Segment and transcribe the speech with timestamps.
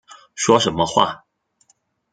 [0.33, 1.27] 说什么话